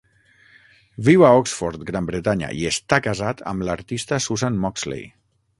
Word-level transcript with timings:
Viu 1.07 1.25
a 1.27 1.29
Oxford, 1.41 1.83
Gran 1.91 2.09
Bretanya, 2.09 2.49
i 2.63 2.67
està 2.71 3.01
casat 3.09 3.47
amb 3.53 3.67
l"artista 3.69 4.23
Susan 4.29 4.59
Moxley. 4.65 5.07